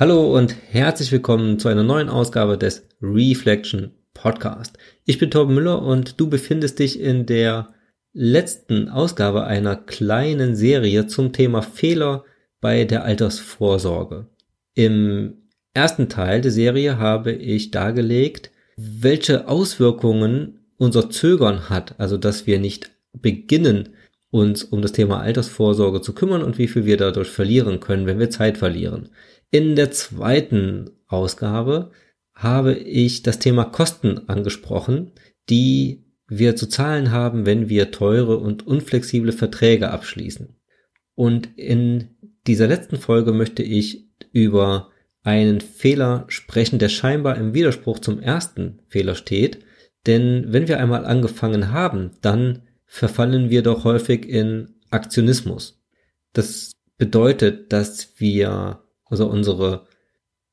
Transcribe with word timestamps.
Hallo 0.00 0.34
und 0.34 0.56
herzlich 0.70 1.12
willkommen 1.12 1.58
zu 1.58 1.68
einer 1.68 1.82
neuen 1.82 2.08
Ausgabe 2.08 2.56
des 2.56 2.88
Reflection 3.02 3.90
Podcast. 4.14 4.78
Ich 5.04 5.18
bin 5.18 5.30
Torben 5.30 5.54
Müller 5.54 5.82
und 5.82 6.18
du 6.18 6.30
befindest 6.30 6.78
dich 6.78 6.98
in 6.98 7.26
der 7.26 7.74
letzten 8.14 8.88
Ausgabe 8.88 9.44
einer 9.44 9.76
kleinen 9.76 10.56
Serie 10.56 11.06
zum 11.06 11.34
Thema 11.34 11.60
Fehler 11.60 12.24
bei 12.62 12.84
der 12.84 13.04
Altersvorsorge. 13.04 14.28
Im 14.72 15.34
ersten 15.74 16.08
Teil 16.08 16.40
der 16.40 16.50
Serie 16.50 16.96
habe 16.96 17.32
ich 17.32 17.70
dargelegt, 17.70 18.52
welche 18.78 19.48
Auswirkungen 19.48 20.60
unser 20.78 21.10
Zögern 21.10 21.68
hat, 21.68 21.96
also 21.98 22.16
dass 22.16 22.46
wir 22.46 22.58
nicht 22.58 22.90
beginnen, 23.12 23.90
uns 24.30 24.64
um 24.64 24.80
das 24.80 24.92
Thema 24.92 25.20
Altersvorsorge 25.20 26.00
zu 26.00 26.14
kümmern 26.14 26.42
und 26.42 26.56
wie 26.56 26.68
viel 26.68 26.86
wir 26.86 26.96
dadurch 26.96 27.28
verlieren 27.28 27.80
können, 27.80 28.06
wenn 28.06 28.18
wir 28.18 28.30
Zeit 28.30 28.56
verlieren. 28.56 29.10
In 29.50 29.76
der 29.76 29.90
zweiten 29.90 30.90
Ausgabe 31.06 31.90
habe 32.34 32.74
ich 32.74 33.22
das 33.22 33.38
Thema 33.38 33.64
Kosten 33.64 34.28
angesprochen, 34.28 35.12
die 35.48 36.06
wir 36.28 36.54
zu 36.54 36.68
zahlen 36.68 37.10
haben, 37.10 37.44
wenn 37.44 37.68
wir 37.68 37.90
teure 37.90 38.38
und 38.38 38.66
unflexible 38.66 39.32
Verträge 39.32 39.90
abschließen. 39.90 40.56
Und 41.14 41.58
in 41.58 42.16
dieser 42.46 42.68
letzten 42.68 42.96
Folge 42.96 43.32
möchte 43.32 43.62
ich 43.62 44.08
über 44.32 44.90
einen 45.22 45.60
Fehler 45.60 46.24
sprechen, 46.28 46.78
der 46.78 46.88
scheinbar 46.88 47.36
im 47.36 47.52
Widerspruch 47.52 47.98
zum 47.98 48.20
ersten 48.20 48.80
Fehler 48.86 49.16
steht. 49.16 49.58
Denn 50.06 50.46
wenn 50.48 50.68
wir 50.68 50.78
einmal 50.78 51.04
angefangen 51.04 51.72
haben, 51.72 52.12
dann 52.22 52.62
verfallen 52.86 53.50
wir 53.50 53.62
doch 53.62 53.84
häufig 53.84 54.26
in 54.26 54.76
Aktionismus. 54.90 55.82
Das 56.32 56.72
bedeutet, 56.96 57.72
dass 57.72 58.18
wir 58.18 58.82
also 59.10 59.26
unsere 59.26 59.86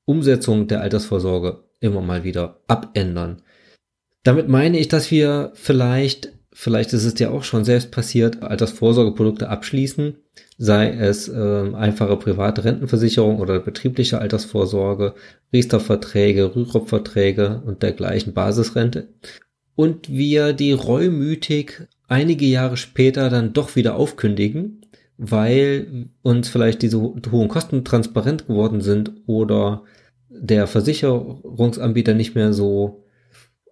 Umsetzung 0.06 0.68
der 0.68 0.82
Altersvorsorge 0.82 1.64
immer 1.80 2.02
mal 2.02 2.24
wieder 2.24 2.60
abändern. 2.68 3.42
Damit 4.24 4.50
meine 4.50 4.78
ich, 4.80 4.88
dass 4.88 5.12
wir 5.12 5.52
vielleicht, 5.54 6.34
vielleicht 6.52 6.92
ist 6.94 7.06
es 7.06 7.14
dir 7.14 7.32
auch 7.32 7.44
schon 7.44 7.64
selbst 7.64 7.92
passiert, 7.92 8.42
Altersvorsorgeprodukte 8.44 9.48
abschließen, 9.48 10.18
sei 10.58 10.90
es 10.90 11.30
äh, 11.30 11.74
einfache 11.74 12.18
private 12.18 12.64
Rentenversicherung 12.64 13.40
oder 13.40 13.60
betriebliche 13.60 14.20
Altersvorsorge, 14.20 15.14
Riester-Verträge, 15.54 16.56
Rürup-Verträge 16.56 17.62
und 17.66 17.84
dergleichen 17.84 18.34
Basisrente. 18.34 19.08
Und 19.76 20.10
wir 20.10 20.54
die 20.54 20.74
reumütig 20.74 21.88
einige 22.08 22.46
Jahre 22.46 22.78
später 22.78 23.30
dann 23.30 23.54
doch 23.54 23.76
wieder 23.76 23.96
aufkündigen, 23.96 24.82
weil 25.18 26.10
uns 26.22 26.50
vielleicht 26.50 26.82
diese 26.82 27.00
hohen 27.00 27.48
Kosten 27.48 27.84
transparent 27.84 28.48
geworden 28.48 28.82
sind 28.82 29.12
oder 29.26 29.84
der 30.30 30.68
Versicherungsanbieter 30.68 32.14
nicht 32.14 32.36
mehr 32.36 32.54
so 32.54 33.04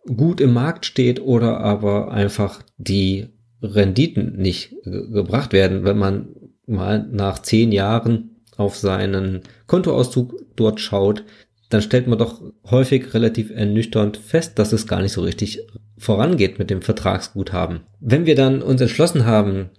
gut 0.07 0.41
im 0.41 0.53
Markt 0.53 0.85
steht 0.85 1.21
oder 1.21 1.59
aber 1.59 2.11
einfach 2.11 2.63
die 2.77 3.27
Renditen 3.61 4.37
nicht 4.37 4.75
gebracht 4.83 5.53
werden, 5.53 5.83
wenn 5.83 5.97
man 5.97 6.27
mal 6.67 7.07
nach 7.11 7.39
zehn 7.39 7.71
Jahren 7.71 8.41
auf 8.57 8.77
seinen 8.77 9.41
Kontoauszug 9.67 10.35
dort 10.55 10.79
schaut, 10.79 11.23
dann 11.69 11.81
stellt 11.81 12.07
man 12.07 12.19
doch 12.19 12.41
häufig 12.69 13.13
relativ 13.13 13.51
ernüchternd 13.51 14.17
fest, 14.17 14.59
dass 14.59 14.71
es 14.71 14.87
gar 14.87 15.01
nicht 15.01 15.11
so 15.11 15.21
richtig 15.21 15.61
vorangeht 15.97 16.59
mit 16.59 16.69
dem 16.69 16.81
Vertragsguthaben. 16.81 17.81
Wenn 17.99 18.25
wir 18.25 18.35
dann 18.35 18.61
uns 18.61 18.81
entschlossen 18.81 19.25
haben, 19.25 19.69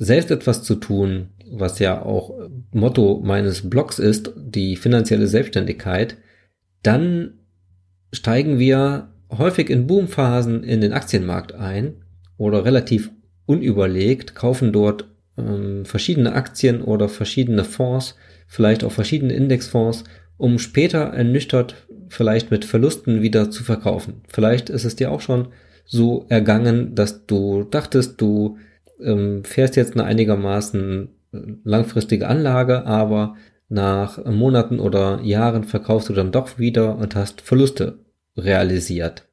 selbst 0.00 0.30
etwas 0.30 0.62
zu 0.62 0.76
tun, 0.76 1.28
was 1.52 1.78
ja 1.78 2.00
auch 2.02 2.32
Motto 2.72 3.20
meines 3.22 3.68
Blogs 3.68 3.98
ist, 3.98 4.32
die 4.34 4.76
finanzielle 4.76 5.26
Selbstständigkeit, 5.26 6.16
dann 6.82 7.34
steigen 8.10 8.58
wir 8.58 9.12
häufig 9.30 9.68
in 9.68 9.86
Boomphasen 9.86 10.64
in 10.64 10.80
den 10.80 10.94
Aktienmarkt 10.94 11.54
ein 11.54 11.96
oder 12.38 12.64
relativ 12.64 13.10
unüberlegt, 13.44 14.34
kaufen 14.34 14.72
dort 14.72 15.06
ähm, 15.36 15.84
verschiedene 15.84 16.32
Aktien 16.32 16.80
oder 16.80 17.10
verschiedene 17.10 17.64
Fonds, 17.64 18.16
vielleicht 18.46 18.84
auch 18.84 18.92
verschiedene 18.92 19.34
Indexfonds, 19.34 20.04
um 20.38 20.58
später 20.58 21.00
ernüchtert 21.00 21.86
vielleicht 22.08 22.50
mit 22.50 22.64
Verlusten 22.64 23.20
wieder 23.20 23.50
zu 23.50 23.64
verkaufen. 23.64 24.22
Vielleicht 24.28 24.70
ist 24.70 24.86
es 24.86 24.96
dir 24.96 25.12
auch 25.12 25.20
schon 25.20 25.48
so 25.84 26.24
ergangen, 26.30 26.94
dass 26.94 27.26
du 27.26 27.64
dachtest, 27.64 28.18
du 28.18 28.56
ähm, 29.02 29.44
fährst 29.44 29.76
jetzt 29.76 29.94
eine 29.94 30.04
einigermaßen 30.04 31.08
äh, 31.32 31.38
langfristige 31.64 32.28
Anlage, 32.28 32.86
aber 32.86 33.36
nach 33.68 34.24
Monaten 34.24 34.80
oder 34.80 35.20
Jahren 35.22 35.64
verkaufst 35.64 36.08
du 36.08 36.12
dann 36.12 36.32
doch 36.32 36.58
wieder 36.58 36.96
und 36.96 37.14
hast 37.14 37.40
Verluste 37.40 38.00
realisiert. 38.36 39.28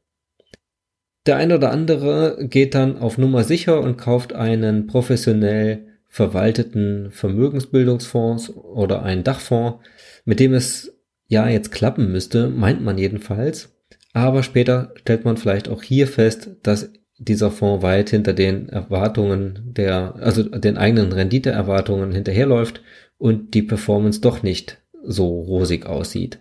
Der 1.26 1.38
ein 1.38 1.52
oder 1.52 1.72
andere 1.72 2.48
geht 2.48 2.74
dann 2.74 3.00
auf 3.00 3.18
Nummer 3.18 3.44
sicher 3.44 3.82
und 3.82 3.98
kauft 3.98 4.34
einen 4.34 4.88
professionell 4.88 5.88
verwalteten 6.08 7.12
Vermögensbildungsfonds 7.12 8.52
oder 8.52 9.04
einen 9.04 9.24
Dachfonds, 9.24 9.80
mit 10.24 10.40
dem 10.40 10.54
es 10.54 10.98
ja 11.28 11.50
jetzt 11.50 11.72
klappen 11.72 12.12
müsste, 12.12 12.48
meint 12.50 12.82
man 12.82 12.98
jedenfalls. 12.98 13.76
Aber 14.14 14.42
später 14.42 14.94
stellt 14.96 15.26
man 15.26 15.38
vielleicht 15.38 15.68
auch 15.68 15.84
hier 15.84 16.08
fest, 16.08 16.52
dass 16.64 16.92
dieser 17.18 17.52
Fonds 17.52 17.84
weit 17.84 18.10
hinter 18.10 18.34
den 18.34 18.70
Erwartungen 18.70 19.74
der, 19.74 20.16
also 20.16 20.44
den 20.44 20.78
eigenen 20.78 21.12
Renditeerwartungen 21.12 22.12
hinterherläuft 22.12 22.82
und 23.18 23.54
die 23.54 23.64
Performance 23.64 24.22
doch 24.22 24.44
nicht 24.44 24.80
so 25.04 25.42
rosig 25.42 25.86
aussieht. 25.86 26.40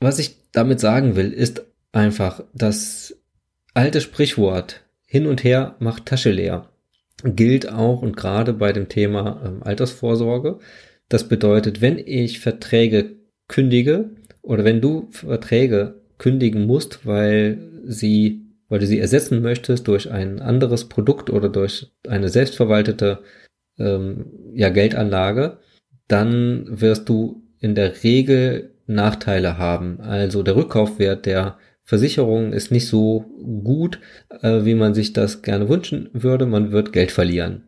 Was 0.00 0.18
ich 0.18 0.36
damit 0.52 0.80
sagen 0.80 1.16
will, 1.16 1.32
ist 1.32 1.64
einfach, 1.92 2.42
das 2.54 3.16
alte 3.74 4.00
Sprichwort 4.00 4.82
hin 5.06 5.26
und 5.26 5.44
her 5.44 5.76
macht 5.78 6.06
Tasche 6.06 6.30
leer 6.30 6.68
gilt 7.24 7.70
auch 7.70 8.02
und 8.02 8.16
gerade 8.16 8.52
bei 8.52 8.72
dem 8.72 8.88
Thema 8.88 9.42
ähm, 9.44 9.62
Altersvorsorge. 9.62 10.58
Das 11.08 11.28
bedeutet, 11.28 11.80
wenn 11.80 11.98
ich 11.98 12.40
Verträge 12.40 13.16
kündige 13.48 14.10
oder 14.40 14.64
wenn 14.64 14.80
du 14.80 15.08
Verträge 15.10 16.02
kündigen 16.18 16.66
musst, 16.66 17.06
weil 17.06 17.58
sie, 17.84 18.41
weil 18.72 18.78
du 18.78 18.86
sie 18.86 19.00
ersetzen 19.00 19.42
möchtest 19.42 19.86
durch 19.86 20.10
ein 20.10 20.40
anderes 20.40 20.88
Produkt 20.88 21.28
oder 21.28 21.50
durch 21.50 21.92
eine 22.08 22.30
selbstverwaltete 22.30 23.18
ähm, 23.78 24.32
ja, 24.54 24.70
Geldanlage, 24.70 25.58
dann 26.08 26.64
wirst 26.80 27.06
du 27.10 27.42
in 27.58 27.74
der 27.74 28.02
Regel 28.02 28.70
Nachteile 28.86 29.58
haben. 29.58 30.00
Also 30.00 30.42
der 30.42 30.56
Rückkaufwert 30.56 31.26
der 31.26 31.58
Versicherung 31.82 32.54
ist 32.54 32.70
nicht 32.70 32.88
so 32.88 33.26
gut, 33.62 34.00
äh, 34.40 34.64
wie 34.64 34.74
man 34.74 34.94
sich 34.94 35.12
das 35.12 35.42
gerne 35.42 35.68
wünschen 35.68 36.08
würde. 36.14 36.46
Man 36.46 36.72
wird 36.72 36.94
Geld 36.94 37.10
verlieren. 37.12 37.64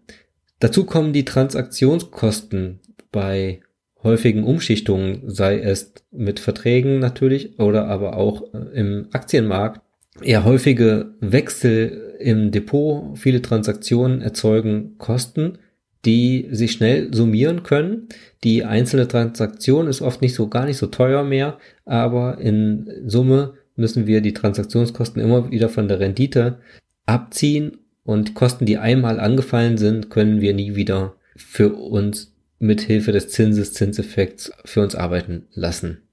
Dazu 0.59 0.86
kommen 0.86 1.12
die 1.12 1.26
Transaktionskosten 1.26 2.81
bei 3.12 3.60
häufigen 4.03 4.45
Umschichtungen, 4.45 5.24
sei 5.27 5.59
es 5.59 5.92
mit 6.10 6.41
Verträgen 6.41 6.98
natürlich 6.98 7.59
oder 7.59 7.89
aber 7.89 8.16
auch 8.16 8.54
äh, 8.54 8.59
im 8.72 9.09
Aktienmarkt. 9.12 9.84
Eher 10.22 10.45
häufige 10.45 11.15
Wechsel 11.21 12.16
im 12.21 12.51
Depot, 12.51 13.19
viele 13.19 13.43
Transaktionen 13.43 14.22
erzeugen 14.22 14.97
Kosten, 14.99 15.59
die 16.05 16.49
sich 16.51 16.72
schnell 16.72 17.13
summieren 17.13 17.63
können. 17.63 18.09
Die 18.45 18.65
einzelne 18.65 19.09
Transaktion 19.09 19.89
ist 19.89 20.03
oft 20.03 20.22
nicht 20.22 20.34
so 20.34 20.49
gar 20.49 20.66
nicht 20.66 20.77
so 20.77 20.87
teuer 20.87 21.25
mehr, 21.25 21.59
aber 21.84 22.39
in 22.39 22.91
Summe 23.07 23.55
müssen 23.77 24.07
wir 24.07 24.21
die 24.21 24.34
Transaktionskosten 24.34 25.21
immer 25.21 25.51
wieder 25.51 25.69
von 25.69 25.89
der 25.89 26.01
Rendite 26.01 26.59
abziehen 27.07 27.78
und 28.05 28.34
Kosten, 28.34 28.67
die 28.67 28.78
einmal 28.78 29.19
angefallen 29.19 29.78
sind, 29.78 30.10
können 30.10 30.41
wir 30.41 30.55
nie 30.55 30.77
wieder 30.77 31.17
für 31.37 31.75
uns 31.75 32.34
mit 32.59 32.83
Hilfe 32.83 33.13
des 33.13 33.31
Zinseszinseffekts 33.31 34.53
für 34.65 34.83
uns 34.83 34.95
arbeiten 34.95 35.47
lassen. 35.53 36.03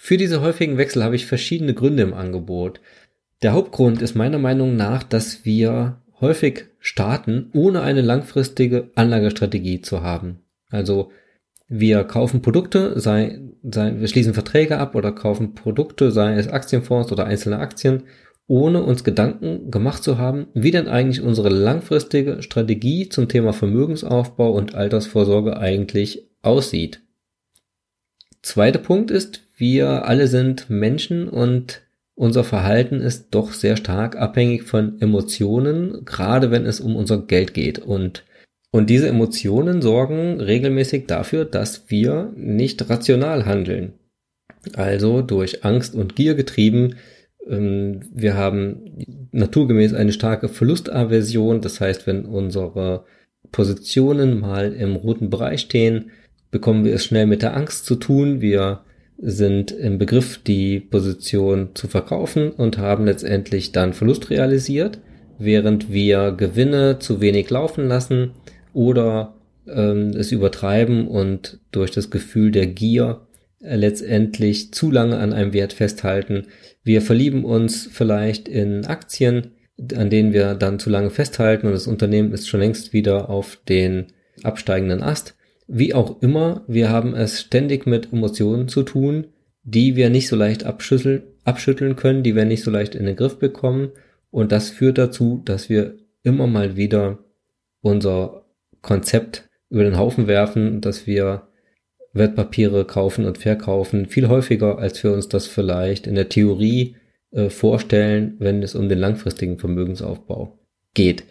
Für 0.00 0.16
diese 0.16 0.40
häufigen 0.40 0.78
Wechsel 0.78 1.02
habe 1.02 1.16
ich 1.16 1.26
verschiedene 1.26 1.74
Gründe 1.74 2.04
im 2.04 2.14
Angebot. 2.14 2.80
Der 3.42 3.52
Hauptgrund 3.52 4.00
ist 4.00 4.14
meiner 4.14 4.38
Meinung 4.38 4.76
nach, 4.76 5.02
dass 5.02 5.44
wir 5.44 6.00
häufig 6.20 6.66
starten, 6.78 7.50
ohne 7.52 7.82
eine 7.82 8.00
langfristige 8.00 8.90
Anlagestrategie 8.94 9.82
zu 9.82 10.00
haben. 10.00 10.38
Also 10.70 11.10
wir 11.66 12.04
kaufen 12.04 12.42
Produkte, 12.42 12.98
sei, 12.98 13.40
sei, 13.64 13.98
wir 13.98 14.06
schließen 14.06 14.34
Verträge 14.34 14.78
ab 14.78 14.94
oder 14.94 15.10
kaufen 15.10 15.54
Produkte, 15.54 16.12
sei 16.12 16.34
es 16.34 16.46
Aktienfonds 16.46 17.10
oder 17.10 17.26
einzelne 17.26 17.58
Aktien, 17.58 18.04
ohne 18.46 18.84
uns 18.84 19.02
Gedanken 19.02 19.72
gemacht 19.72 20.04
zu 20.04 20.16
haben, 20.16 20.46
wie 20.54 20.70
denn 20.70 20.86
eigentlich 20.86 21.22
unsere 21.22 21.48
langfristige 21.48 22.40
Strategie 22.40 23.08
zum 23.08 23.28
Thema 23.28 23.52
Vermögensaufbau 23.52 24.52
und 24.52 24.76
Altersvorsorge 24.76 25.58
eigentlich 25.58 26.28
aussieht. 26.40 27.02
Zweiter 28.42 28.78
Punkt 28.78 29.10
ist, 29.10 29.42
wir 29.56 30.06
alle 30.06 30.28
sind 30.28 30.70
Menschen 30.70 31.28
und 31.28 31.82
unser 32.14 32.42
Verhalten 32.44 33.00
ist 33.00 33.28
doch 33.30 33.52
sehr 33.52 33.76
stark 33.76 34.16
abhängig 34.16 34.64
von 34.64 35.00
Emotionen, 35.00 36.04
gerade 36.04 36.50
wenn 36.50 36.66
es 36.66 36.80
um 36.80 36.96
unser 36.96 37.18
Geld 37.18 37.54
geht. 37.54 37.78
Und 37.78 38.24
Und 38.70 38.90
diese 38.90 39.08
Emotionen 39.08 39.80
sorgen 39.82 40.40
regelmäßig 40.40 41.06
dafür, 41.06 41.44
dass 41.44 41.90
wir 41.90 42.32
nicht 42.36 42.88
rational 42.90 43.46
handeln. 43.46 43.94
Also 44.74 45.22
durch 45.22 45.64
Angst 45.64 45.94
und 45.94 46.16
Gier 46.16 46.34
getrieben. 46.34 46.96
Ähm, 47.48 48.00
wir 48.12 48.34
haben 48.34 49.28
naturgemäß 49.32 49.94
eine 49.94 50.12
starke 50.12 50.48
Verlustaversion. 50.48 51.60
Das 51.60 51.80
heißt, 51.80 52.06
wenn 52.06 52.24
unsere 52.24 53.04
Positionen 53.52 54.40
mal 54.40 54.72
im 54.72 54.96
roten 54.96 55.30
Bereich 55.30 55.60
stehen, 55.60 56.10
bekommen 56.50 56.84
wir 56.84 56.94
es 56.94 57.04
schnell 57.04 57.26
mit 57.26 57.42
der 57.42 57.56
Angst 57.56 57.86
zu 57.86 57.96
tun. 57.96 58.40
Wir 58.40 58.80
sind 59.18 59.72
im 59.72 59.98
Begriff, 59.98 60.38
die 60.38 60.80
Position 60.80 61.70
zu 61.74 61.88
verkaufen 61.88 62.50
und 62.50 62.78
haben 62.78 63.04
letztendlich 63.04 63.72
dann 63.72 63.92
Verlust 63.92 64.30
realisiert, 64.30 64.98
während 65.38 65.92
wir 65.92 66.32
Gewinne 66.32 66.98
zu 67.00 67.20
wenig 67.20 67.50
laufen 67.50 67.88
lassen 67.88 68.32
oder 68.72 69.34
ähm, 69.66 70.10
es 70.10 70.32
übertreiben 70.32 71.08
und 71.08 71.58
durch 71.72 71.90
das 71.90 72.10
Gefühl 72.10 72.52
der 72.52 72.66
Gier 72.66 73.26
äh, 73.60 73.76
letztendlich 73.76 74.72
zu 74.72 74.90
lange 74.90 75.18
an 75.18 75.32
einem 75.32 75.52
Wert 75.52 75.72
festhalten. 75.72 76.46
Wir 76.84 77.02
verlieben 77.02 77.44
uns 77.44 77.88
vielleicht 77.90 78.48
in 78.48 78.86
Aktien, 78.86 79.52
an 79.96 80.10
denen 80.10 80.32
wir 80.32 80.54
dann 80.54 80.78
zu 80.78 80.90
lange 80.90 81.10
festhalten 81.10 81.66
und 81.66 81.72
das 81.72 81.86
Unternehmen 81.86 82.32
ist 82.32 82.48
schon 82.48 82.60
längst 82.60 82.92
wieder 82.92 83.28
auf 83.28 83.58
den 83.68 84.06
absteigenden 84.44 85.02
Ast 85.02 85.34
wie 85.68 85.94
auch 85.94 86.20
immer, 86.22 86.64
wir 86.66 86.88
haben 86.88 87.14
es 87.14 87.40
ständig 87.42 87.86
mit 87.86 88.12
Emotionen 88.12 88.68
zu 88.68 88.82
tun, 88.82 89.28
die 89.62 89.96
wir 89.96 90.08
nicht 90.08 90.28
so 90.28 90.34
leicht 90.34 90.64
abschütteln, 90.64 91.22
abschütteln 91.44 91.94
können, 91.94 92.22
die 92.22 92.34
wir 92.34 92.46
nicht 92.46 92.64
so 92.64 92.70
leicht 92.70 92.94
in 92.94 93.04
den 93.04 93.16
Griff 93.16 93.38
bekommen. 93.38 93.90
Und 94.30 94.50
das 94.50 94.70
führt 94.70 94.98
dazu, 94.98 95.42
dass 95.44 95.68
wir 95.68 95.94
immer 96.22 96.46
mal 96.46 96.76
wieder 96.76 97.18
unser 97.82 98.46
Konzept 98.80 99.48
über 99.68 99.84
den 99.84 99.98
Haufen 99.98 100.26
werfen, 100.26 100.80
dass 100.80 101.06
wir 101.06 101.48
Wertpapiere 102.14 102.86
kaufen 102.86 103.26
und 103.26 103.36
verkaufen, 103.36 104.06
viel 104.06 104.28
häufiger, 104.28 104.78
als 104.78 105.04
wir 105.04 105.12
uns 105.12 105.28
das 105.28 105.46
vielleicht 105.46 106.06
in 106.06 106.14
der 106.14 106.30
Theorie 106.30 106.96
äh, 107.30 107.50
vorstellen, 107.50 108.36
wenn 108.38 108.62
es 108.62 108.74
um 108.74 108.88
den 108.88 108.98
langfristigen 108.98 109.58
Vermögensaufbau 109.58 110.58
geht. 110.94 111.24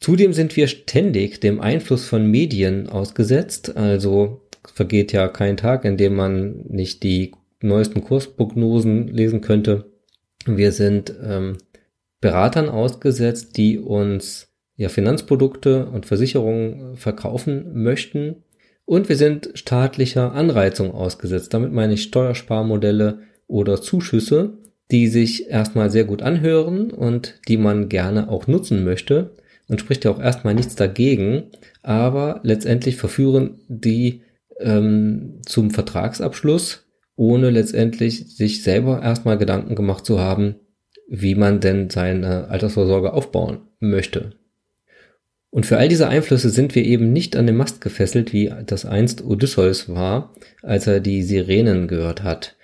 Zudem 0.00 0.32
sind 0.32 0.56
wir 0.56 0.68
ständig 0.68 1.40
dem 1.40 1.60
Einfluss 1.60 2.06
von 2.06 2.30
Medien 2.30 2.88
ausgesetzt. 2.88 3.76
Also 3.76 4.42
vergeht 4.72 5.12
ja 5.12 5.28
kein 5.28 5.56
Tag, 5.56 5.84
in 5.84 5.96
dem 5.96 6.14
man 6.14 6.64
nicht 6.68 7.02
die 7.02 7.32
neuesten 7.60 8.02
Kursprognosen 8.02 9.08
lesen 9.08 9.40
könnte. 9.40 9.90
Wir 10.46 10.72
sind 10.72 11.12
ähm, 11.22 11.58
Beratern 12.20 12.68
ausgesetzt, 12.68 13.56
die 13.56 13.78
uns 13.78 14.52
ja 14.76 14.88
Finanzprodukte 14.88 15.86
und 15.86 16.06
Versicherungen 16.06 16.96
verkaufen 16.96 17.82
möchten. 17.82 18.44
Und 18.84 19.08
wir 19.08 19.16
sind 19.16 19.50
staatlicher 19.54 20.32
Anreizung 20.32 20.92
ausgesetzt. 20.92 21.52
Damit 21.52 21.72
meine 21.72 21.94
ich 21.94 22.04
Steuersparmodelle 22.04 23.18
oder 23.48 23.82
Zuschüsse, 23.82 24.58
die 24.90 25.08
sich 25.08 25.50
erstmal 25.50 25.90
sehr 25.90 26.04
gut 26.04 26.22
anhören 26.22 26.90
und 26.92 27.40
die 27.48 27.56
man 27.56 27.88
gerne 27.88 28.30
auch 28.30 28.46
nutzen 28.46 28.84
möchte 28.84 29.34
und 29.68 29.80
spricht 29.80 30.04
ja 30.04 30.10
auch 30.10 30.20
erstmal 30.20 30.54
nichts 30.54 30.74
dagegen, 30.74 31.44
aber 31.82 32.40
letztendlich 32.42 32.96
verführen 32.96 33.60
die 33.68 34.22
ähm, 34.60 35.40
zum 35.46 35.70
Vertragsabschluss, 35.70 36.86
ohne 37.16 37.50
letztendlich 37.50 38.34
sich 38.34 38.62
selber 38.62 39.02
erstmal 39.02 39.38
Gedanken 39.38 39.74
gemacht 39.74 40.04
zu 40.06 40.18
haben, 40.18 40.56
wie 41.08 41.34
man 41.34 41.60
denn 41.60 41.90
seine 41.90 42.48
Altersvorsorge 42.48 43.12
aufbauen 43.12 43.60
möchte. 43.80 44.32
Und 45.50 45.64
für 45.64 45.78
all 45.78 45.88
diese 45.88 46.08
Einflüsse 46.08 46.50
sind 46.50 46.74
wir 46.74 46.84
eben 46.84 47.12
nicht 47.12 47.34
an 47.34 47.46
den 47.46 47.56
Mast 47.56 47.80
gefesselt, 47.80 48.32
wie 48.32 48.52
das 48.66 48.84
einst 48.84 49.24
Odysseus 49.24 49.88
war, 49.88 50.34
als 50.62 50.86
er 50.86 51.00
die 51.00 51.22
Sirenen 51.22 51.88
gehört 51.88 52.22
hat. 52.22 52.56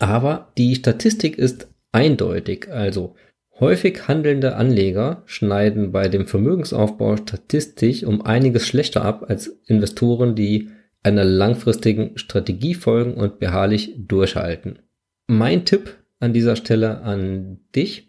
Aber 0.00 0.52
die 0.58 0.74
Statistik 0.74 1.38
ist 1.38 1.68
eindeutig, 1.92 2.68
also 2.70 3.14
Häufig 3.60 4.08
handelnde 4.08 4.56
Anleger 4.56 5.22
schneiden 5.26 5.92
bei 5.92 6.08
dem 6.08 6.26
Vermögensaufbau 6.26 7.16
statistisch 7.16 8.02
um 8.02 8.22
einiges 8.22 8.66
schlechter 8.66 9.04
ab 9.04 9.26
als 9.28 9.46
Investoren, 9.66 10.34
die 10.34 10.70
einer 11.04 11.24
langfristigen 11.24 12.18
Strategie 12.18 12.74
folgen 12.74 13.14
und 13.14 13.38
beharrlich 13.38 13.94
durchhalten. 13.96 14.80
Mein 15.28 15.64
Tipp 15.64 15.96
an 16.18 16.32
dieser 16.32 16.56
Stelle 16.56 17.02
an 17.02 17.60
dich, 17.76 18.08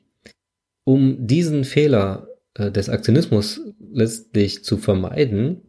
um 0.83 1.27
diesen 1.27 1.63
Fehler 1.63 2.27
äh, 2.55 2.71
des 2.71 2.89
Aktionismus 2.89 3.61
letztlich 3.91 4.63
zu 4.63 4.77
vermeiden, 4.77 5.61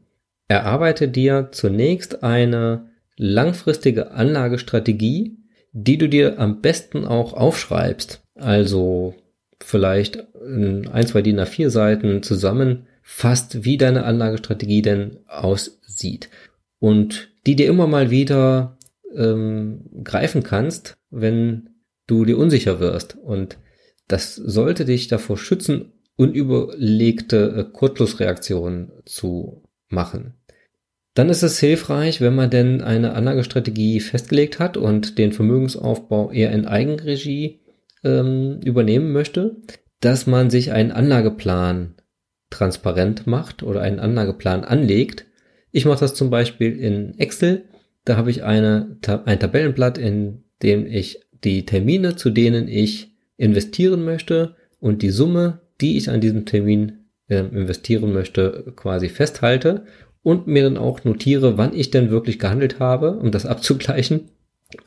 erarbeite 0.49 1.09
dir 1.09 1.49
zunächst 1.53 2.23
eine 2.23 2.91
langfristige 3.17 4.13
Anlagestrategie, 4.13 5.37
die 5.73 5.99
du 5.99 6.09
dir 6.09 6.39
am 6.39 6.61
besten 6.63 7.05
auch 7.05 7.35
aufschreibst. 7.35 8.23
Also 8.35 9.15
vielleicht 9.63 10.27
in 10.47 10.89
ein, 10.89 11.07
zwei 11.07 11.23
DIN 11.23 11.41
A4 11.41 11.71
Seiten 11.71 12.23
zusammenfasst, 12.23 13.65
wie 13.65 13.77
deine 13.77 14.05
Anlagestrategie 14.05 14.83
denn 14.83 15.19
aussieht. 15.27 16.29
Und 16.79 17.31
die 17.47 17.57
dir 17.57 17.69
immer 17.69 17.87
mal 17.87 18.11
wieder 18.11 18.77
ähm, 19.15 19.85
greifen 20.05 20.43
kannst, 20.43 20.97
wenn 21.11 21.71
du 22.07 22.25
dir 22.25 22.39
unsicher 22.39 22.81
wirst. 22.81 23.17
Und 23.17 23.59
das 24.09 24.37
sollte 24.37 24.85
dich 24.85 25.09
davor 25.09 25.39
schützen, 25.39 25.93
unüberlegte 26.17 27.55
äh, 27.57 27.73
Kurzschlussreaktionen 27.73 28.93
zu 29.05 29.63
machen. 29.89 30.35
Dann 31.15 31.31
ist 31.31 31.43
es 31.43 31.59
hilfreich, 31.59 32.21
wenn 32.21 32.35
man 32.35 32.51
denn 32.51 32.83
eine 32.83 33.15
Anlagestrategie 33.15 34.01
festgelegt 34.01 34.59
hat 34.59 34.77
und 34.77 35.17
den 35.17 35.33
Vermögensaufbau 35.33 36.31
eher 36.31 36.53
in 36.53 36.67
Eigenregie 36.67 37.61
ähm, 38.07 38.61
übernehmen 38.65 39.13
möchte, 39.13 39.57
dass 40.01 40.27
man 40.27 40.49
sich 40.49 40.73
einen 40.73 40.93
Anlageplan 40.93 41.95
transparent 42.51 43.27
macht 43.27 43.63
oder 43.63 43.83
einen 43.83 43.99
Anlageplan 43.99 44.65
anlegt. 44.65 45.27
Ich 45.73 45.85
mache 45.85 46.01
das 46.01 46.15
zum 46.15 46.31
Beispiel 46.31 46.77
in 46.79 47.19
Excel. 47.19 47.65
Da 48.05 48.17
habe 48.17 48.31
ich 48.31 48.45
eine, 48.45 48.99
ein 49.25 49.41
Tabellenblatt, 49.41 49.99
in 49.99 50.45
dem 50.63 50.87
ich 50.87 51.21
die 51.43 51.67
Termine, 51.67 52.17
zu 52.17 52.31
denen 52.31 52.69
ich 52.69 53.13
investieren 53.37 54.05
möchte 54.05 54.55
und 54.79 55.03
die 55.03 55.11
Summe, 55.11 55.61
die 55.81 55.97
ich 55.97 56.09
an 56.09 56.21
diesem 56.21 56.47
Termin 56.47 57.07
äh, 57.29 57.41
investieren 57.41 58.13
möchte, 58.13 58.73
quasi 58.77 59.09
festhalte 59.09 59.85
und 60.23 60.47
mir 60.47 60.63
dann 60.63 60.79
auch 60.79 61.05
notiere, 61.05 61.59
wann 61.59 61.75
ich 61.75 61.91
denn 61.91 62.11
wirklich 62.11 62.39
gehandelt 62.39 62.79
habe, 62.79 63.17
um 63.19 63.33
das 63.33 63.45
abzugleichen. 63.47 64.31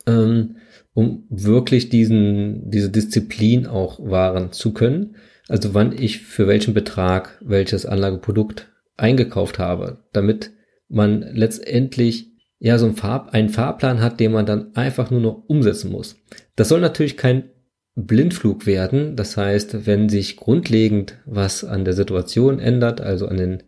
Ähm, 0.07 0.55
um 0.93 1.25
wirklich 1.29 1.89
diesen, 1.89 2.69
diese 2.69 2.89
Disziplin 2.89 3.67
auch 3.67 3.99
wahren 3.99 4.51
zu 4.51 4.73
können. 4.73 5.15
Also 5.47 5.73
wann 5.73 5.91
ich 5.91 6.19
für 6.19 6.47
welchen 6.47 6.73
Betrag 6.73 7.39
welches 7.41 7.85
Anlageprodukt 7.85 8.71
eingekauft 8.97 9.59
habe, 9.59 10.03
damit 10.13 10.51
man 10.87 11.21
letztendlich 11.21 12.31
ja 12.59 12.77
so 12.77 12.85
einen, 12.85 12.95
Farb, 12.95 13.29
einen 13.33 13.49
Fahrplan 13.49 14.01
hat, 14.01 14.19
den 14.19 14.33
man 14.33 14.45
dann 14.45 14.75
einfach 14.75 15.11
nur 15.11 15.21
noch 15.21 15.43
umsetzen 15.47 15.91
muss. 15.91 16.17
Das 16.55 16.69
soll 16.69 16.81
natürlich 16.81 17.17
kein 17.17 17.49
Blindflug 17.95 18.65
werden. 18.65 19.15
Das 19.15 19.37
heißt, 19.37 19.85
wenn 19.85 20.09
sich 20.09 20.37
grundlegend 20.37 21.17
was 21.25 21.63
an 21.63 21.85
der 21.85 21.93
Situation 21.93 22.59
ändert, 22.59 23.01
also 23.01 23.27
an 23.27 23.37
den 23.37 23.63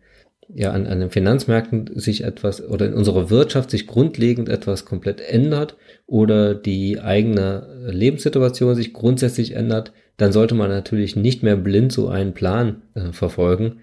ja 0.54 0.72
an, 0.72 0.88
an 0.88 1.00
den 1.00 1.10
Finanzmärkten 1.10 1.92
sich 1.96 2.24
etwas 2.24 2.68
oder 2.68 2.86
in 2.88 2.94
unserer 2.94 3.30
Wirtschaft 3.30 3.72
sich 3.72 3.88
grundlegend 3.88 4.50
etwas 4.50 4.86
komplett 4.86 5.22
ändert 5.22 5.78
oder 6.08 6.56
die 6.56 7.00
eigene 7.00 7.88
Lebenssituation 7.92 8.76
sich 8.76 8.94
grundsätzlich 8.94 9.54
ändert, 9.54 9.94
dann 10.18 10.32
sollte 10.32 10.56
man 10.56 10.70
natürlich 10.70 11.16
nicht 11.16 11.44
mehr 11.44 11.56
blind 11.56 11.92
so 11.92 12.10
einen 12.10 12.34
Plan 12.34 12.82
äh, 12.94 13.12
verfolgen. 13.12 13.80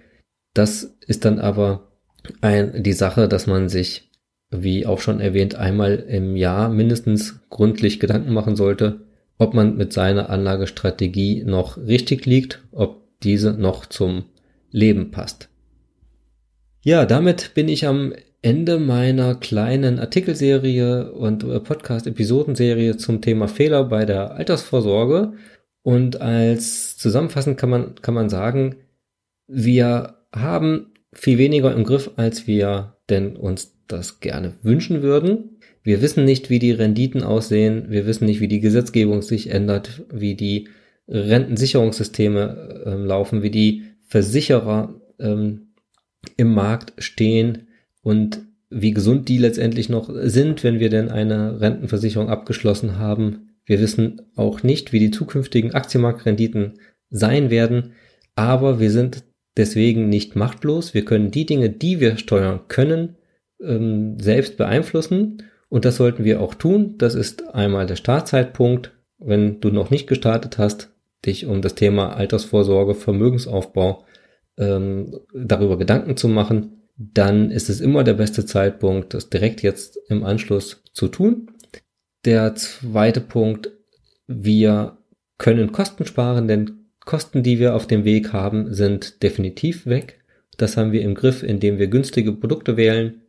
Das 0.54 0.96
ist 1.06 1.24
dann 1.24 1.38
aber 1.38 1.88
ein, 2.40 2.82
die 2.82 2.92
Sache, 2.92 3.28
dass 3.28 3.46
man 3.46 3.68
sich, 3.68 4.10
wie 4.50 4.86
auch 4.86 5.00
schon 5.00 5.20
erwähnt, 5.20 5.54
einmal 5.54 5.94
im 5.94 6.36
Jahr 6.36 6.68
mindestens 6.68 7.40
gründlich 7.50 8.00
Gedanken 8.00 8.32
machen 8.32 8.56
sollte, 8.56 9.00
ob 9.38 9.54
man 9.54 9.76
mit 9.76 9.92
seiner 9.92 10.30
Anlagestrategie 10.30 11.44
noch 11.44 11.76
richtig 11.76 12.26
liegt, 12.26 12.62
ob 12.72 13.02
diese 13.22 13.52
noch 13.52 13.86
zum 13.86 14.24
Leben 14.70 15.10
passt. 15.10 15.48
Ja, 16.88 17.04
damit 17.04 17.52
bin 17.52 17.68
ich 17.68 17.86
am 17.86 18.14
Ende 18.40 18.78
meiner 18.78 19.34
kleinen 19.34 19.98
Artikelserie 19.98 21.12
und 21.12 21.44
äh, 21.44 21.60
Podcast-Episodenserie 21.60 22.96
zum 22.96 23.20
Thema 23.20 23.46
Fehler 23.46 23.84
bei 23.84 24.06
der 24.06 24.36
Altersvorsorge. 24.36 25.34
Und 25.82 26.22
als 26.22 26.96
zusammenfassend 26.96 27.58
kann 27.58 27.68
man, 27.68 27.94
kann 27.96 28.14
man 28.14 28.30
sagen, 28.30 28.76
wir 29.46 30.14
haben 30.34 30.94
viel 31.12 31.36
weniger 31.36 31.74
im 31.74 31.84
Griff, 31.84 32.10
als 32.16 32.46
wir 32.46 32.96
denn 33.10 33.36
uns 33.36 33.76
das 33.86 34.20
gerne 34.20 34.54
wünschen 34.62 35.02
würden. 35.02 35.58
Wir 35.82 36.00
wissen 36.00 36.24
nicht, 36.24 36.48
wie 36.48 36.58
die 36.58 36.72
Renditen 36.72 37.22
aussehen. 37.22 37.90
Wir 37.90 38.06
wissen 38.06 38.24
nicht, 38.24 38.40
wie 38.40 38.48
die 38.48 38.60
Gesetzgebung 38.60 39.20
sich 39.20 39.50
ändert, 39.50 40.06
wie 40.10 40.36
die 40.36 40.68
Rentensicherungssysteme 41.06 42.82
äh, 42.86 42.94
laufen, 42.94 43.42
wie 43.42 43.50
die 43.50 43.82
Versicherer 44.06 44.98
ähm, 45.18 45.67
im 46.38 46.54
Markt 46.54 46.94
stehen 46.96 47.68
und 48.00 48.40
wie 48.70 48.92
gesund 48.92 49.28
die 49.28 49.38
letztendlich 49.38 49.90
noch 49.90 50.08
sind, 50.10 50.64
wenn 50.64 50.80
wir 50.80 50.88
denn 50.88 51.10
eine 51.10 51.60
Rentenversicherung 51.60 52.30
abgeschlossen 52.30 52.98
haben. 52.98 53.50
Wir 53.66 53.80
wissen 53.80 54.22
auch 54.34 54.62
nicht, 54.62 54.92
wie 54.92 54.98
die 54.98 55.10
zukünftigen 55.10 55.74
Aktienmarktrenditen 55.74 56.78
sein 57.10 57.50
werden, 57.50 57.92
aber 58.34 58.80
wir 58.80 58.90
sind 58.90 59.24
deswegen 59.56 60.08
nicht 60.08 60.36
machtlos. 60.36 60.94
Wir 60.94 61.04
können 61.04 61.30
die 61.30 61.44
Dinge, 61.44 61.70
die 61.70 62.00
wir 62.00 62.16
steuern 62.16 62.60
können, 62.68 63.16
ähm, 63.62 64.18
selbst 64.20 64.56
beeinflussen 64.56 65.42
und 65.68 65.84
das 65.84 65.96
sollten 65.96 66.24
wir 66.24 66.40
auch 66.40 66.54
tun. 66.54 66.94
Das 66.98 67.14
ist 67.14 67.54
einmal 67.54 67.86
der 67.86 67.96
Startzeitpunkt, 67.96 68.92
wenn 69.18 69.60
du 69.60 69.70
noch 69.70 69.90
nicht 69.90 70.06
gestartet 70.06 70.58
hast, 70.58 70.90
dich 71.26 71.46
um 71.46 71.62
das 71.62 71.74
Thema 71.74 72.14
Altersvorsorge, 72.16 72.94
Vermögensaufbau 72.94 74.04
ähm, 74.58 75.20
darüber 75.32 75.78
Gedanken 75.78 76.16
zu 76.16 76.28
machen, 76.28 76.82
dann 76.96 77.50
ist 77.50 77.68
es 77.68 77.80
immer 77.80 78.02
der 78.04 78.14
beste 78.14 78.44
Zeitpunkt, 78.44 79.14
das 79.14 79.30
direkt 79.30 79.62
jetzt 79.62 79.98
im 80.08 80.24
Anschluss 80.24 80.82
zu 80.92 81.08
tun. 81.08 81.50
Der 82.24 82.54
zweite 82.56 83.20
Punkt, 83.20 83.70
wir 84.26 84.98
können 85.38 85.72
Kosten 85.72 86.04
sparen, 86.04 86.48
denn 86.48 86.90
Kosten, 87.00 87.42
die 87.42 87.58
wir 87.58 87.74
auf 87.74 87.86
dem 87.86 88.04
Weg 88.04 88.32
haben, 88.32 88.74
sind 88.74 89.22
definitiv 89.22 89.86
weg. 89.86 90.20
Das 90.56 90.76
haben 90.76 90.92
wir 90.92 91.02
im 91.02 91.14
Griff, 91.14 91.42
indem 91.42 91.78
wir 91.78 91.86
günstige 91.86 92.32
Produkte 92.32 92.76
wählen 92.76 93.22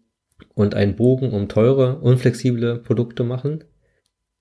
und 0.55 0.73
einen 0.73 0.95
Bogen 0.95 1.31
um 1.31 1.47
teure, 1.47 1.99
unflexible 1.99 2.79
Produkte 2.79 3.23
machen. 3.23 3.63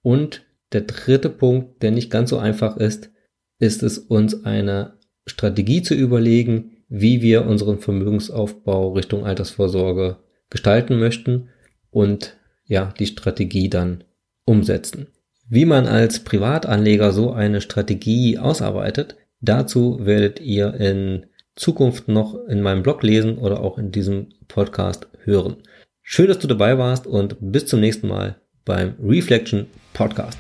Und 0.03 0.47
der 0.73 0.83
dritte 0.83 1.29
Punkt, 1.29 1.83
der 1.83 1.91
nicht 1.91 2.11
ganz 2.11 2.31
so 2.31 2.39
einfach 2.39 2.79
ist, 2.79 3.11
ist 3.59 3.83
es 3.83 3.99
uns 3.99 4.45
eine 4.45 4.99
Strategie 5.27 5.83
zu 5.83 5.95
überlegen, 5.95 6.78
wie 6.89 7.23
wir 7.23 7.47
unseren 7.47 7.79
Vermögensaufbau 7.79 8.93
Richtung 8.93 9.25
Altersvorsorge 9.25 10.17
gestalten 10.51 10.99
möchten 10.99 11.49
und 11.91 12.37
ja, 12.65 12.93
die 12.99 13.07
Strategie 13.07 13.69
dann 13.69 14.05
umsetzen. 14.45 15.09
Wie 15.49 15.65
man 15.65 15.87
als 15.87 16.21
Privatanleger 16.21 17.13
so 17.13 17.33
eine 17.33 17.61
Strategie 17.61 18.39
ausarbeitet, 18.39 19.17
dazu 19.41 19.99
werdet 20.03 20.41
ihr 20.41 20.75
in 20.75 21.27
Zukunft 21.57 22.09
noch 22.09 22.35
in 22.47 22.61
meinem 22.61 22.83
Blog 22.83 23.03
lesen 23.03 23.39
oder 23.39 23.61
auch 23.61 23.79
in 23.79 23.91
diesem 23.91 24.29
Podcast 24.47 25.09
hören. 25.25 25.57
Schön, 26.03 26.29
dass 26.29 26.39
du 26.39 26.47
dabei 26.47 26.79
warst 26.79 27.07
und 27.07 27.37
bis 27.41 27.67
zum 27.67 27.81
nächsten 27.81 28.09
Mal 28.09 28.37
beim 28.65 28.95
Reflection 29.03 29.67
Podcast. 29.93 30.39